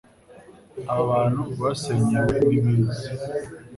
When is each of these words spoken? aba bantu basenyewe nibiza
aba 0.91 1.03
bantu 1.11 1.41
basenyewe 1.61 2.35
nibiza 2.47 2.99